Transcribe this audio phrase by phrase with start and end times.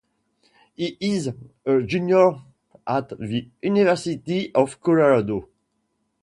[0.73, 1.29] He is
[1.67, 2.31] a junior
[2.87, 5.47] at the University of Colorado.